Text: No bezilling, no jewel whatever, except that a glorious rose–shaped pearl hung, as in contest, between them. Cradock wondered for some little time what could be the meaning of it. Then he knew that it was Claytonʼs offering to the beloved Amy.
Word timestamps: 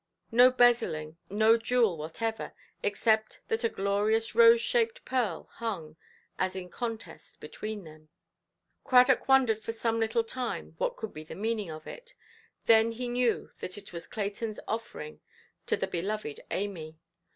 No 0.31 0.49
bezilling, 0.51 1.17
no 1.29 1.57
jewel 1.57 1.95
whatever, 1.95 2.55
except 2.81 3.39
that 3.49 3.63
a 3.63 3.69
glorious 3.69 4.33
rose–shaped 4.33 5.05
pearl 5.05 5.47
hung, 5.51 5.95
as 6.39 6.55
in 6.55 6.69
contest, 6.71 7.39
between 7.39 7.83
them. 7.83 8.09
Cradock 8.83 9.27
wondered 9.27 9.61
for 9.61 9.73
some 9.73 9.99
little 9.99 10.23
time 10.23 10.73
what 10.79 10.95
could 10.97 11.13
be 11.13 11.23
the 11.23 11.35
meaning 11.35 11.69
of 11.69 11.85
it. 11.85 12.15
Then 12.65 12.93
he 12.93 13.07
knew 13.09 13.51
that 13.59 13.77
it 13.77 13.93
was 13.93 14.07
Claytonʼs 14.07 14.57
offering 14.67 15.21
to 15.67 15.77
the 15.77 15.85
beloved 15.85 16.39
Amy. 16.49 16.97